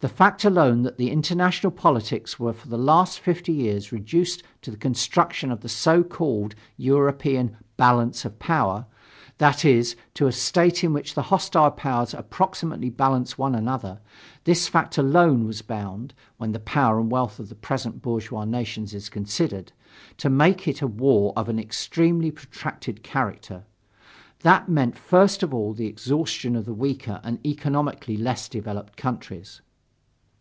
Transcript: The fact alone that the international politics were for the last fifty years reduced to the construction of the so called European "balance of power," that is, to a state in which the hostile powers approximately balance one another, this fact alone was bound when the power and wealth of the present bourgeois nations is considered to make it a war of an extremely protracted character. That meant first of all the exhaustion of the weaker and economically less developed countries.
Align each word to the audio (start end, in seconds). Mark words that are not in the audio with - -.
The 0.00 0.08
fact 0.08 0.44
alone 0.44 0.82
that 0.82 0.96
the 0.98 1.10
international 1.12 1.70
politics 1.70 2.36
were 2.36 2.52
for 2.52 2.66
the 2.66 2.76
last 2.78 3.20
fifty 3.20 3.52
years 3.52 3.92
reduced 3.92 4.42
to 4.62 4.72
the 4.72 4.76
construction 4.76 5.52
of 5.52 5.60
the 5.60 5.68
so 5.68 6.02
called 6.02 6.56
European 6.76 7.56
"balance 7.76 8.24
of 8.24 8.36
power," 8.40 8.86
that 9.38 9.64
is, 9.64 9.94
to 10.14 10.26
a 10.26 10.32
state 10.32 10.82
in 10.82 10.92
which 10.92 11.14
the 11.14 11.22
hostile 11.22 11.70
powers 11.70 12.14
approximately 12.14 12.90
balance 12.90 13.38
one 13.38 13.54
another, 13.54 14.00
this 14.42 14.66
fact 14.66 14.98
alone 14.98 15.46
was 15.46 15.62
bound 15.62 16.14
when 16.36 16.50
the 16.50 16.58
power 16.58 16.98
and 16.98 17.12
wealth 17.12 17.38
of 17.38 17.48
the 17.48 17.54
present 17.54 18.02
bourgeois 18.02 18.44
nations 18.44 18.92
is 18.94 19.08
considered 19.08 19.70
to 20.18 20.28
make 20.28 20.66
it 20.66 20.82
a 20.82 20.86
war 20.88 21.32
of 21.36 21.48
an 21.48 21.60
extremely 21.60 22.32
protracted 22.32 23.04
character. 23.04 23.62
That 24.40 24.68
meant 24.68 24.98
first 24.98 25.44
of 25.44 25.54
all 25.54 25.72
the 25.72 25.86
exhaustion 25.86 26.56
of 26.56 26.64
the 26.64 26.74
weaker 26.74 27.20
and 27.22 27.38
economically 27.46 28.16
less 28.16 28.48
developed 28.48 28.96
countries. 28.96 29.60